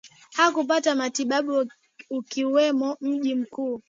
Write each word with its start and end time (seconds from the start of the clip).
akopata 0.43 0.91
matibabu 0.99 1.55
ukiwemo 2.17 2.89
mji 3.07 3.33
mkuu 3.39 3.75